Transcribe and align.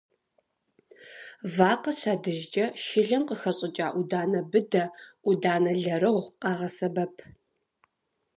Вакъэ 1.55 1.91
щадыжкӏэ 1.99 2.65
шылэм 2.83 3.23
къыхэщӏыкӏа 3.27 3.87
ӏуданэ 3.93 4.39
быдэ, 4.49 4.83
ӏуданэ 5.23 5.71
лэрыгъу 5.81 6.27
къагъэсэбэп. 6.41 7.15